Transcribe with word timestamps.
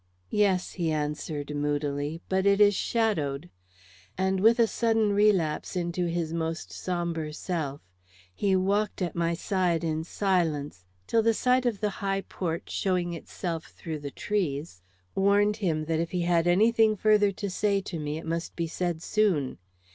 "Yes," 0.31 0.71
he 0.71 0.91
answered, 0.91 1.53
moodily; 1.55 2.21
"but 2.27 2.47
it 2.47 2.59
is 2.59 2.73
shadowed." 2.73 3.51
And 4.17 4.39
with 4.39 4.57
a 4.57 4.65
sudden 4.65 5.13
relapse 5.13 5.75
into 5.75 6.07
his 6.07 6.33
most 6.33 6.71
sombre 6.73 7.31
self, 7.33 7.81
he 8.33 8.55
walked 8.55 9.03
at 9.03 9.13
my 9.13 9.35
side 9.35 9.83
in 9.83 10.03
silence, 10.03 10.85
till 11.05 11.21
the 11.21 11.35
sight 11.35 11.67
of 11.67 11.81
the 11.81 11.89
high 12.01 12.21
porch 12.21 12.71
showing 12.71 13.13
itself 13.13 13.67
through 13.67 13.99
the 13.99 14.09
trees 14.09 14.81
warned 15.13 15.57
him 15.57 15.85
that 15.85 15.99
if 15.99 16.09
he 16.09 16.21
had 16.21 16.47
any 16.47 16.71
thing 16.71 16.95
further 16.95 17.31
to 17.33 17.47
say 17.47 17.79
to 17.81 17.99
me, 17.99 18.17
it 18.17 18.25
must 18.25 18.55
be 18.55 18.65
said 18.65 19.03
soon. 19.03 19.59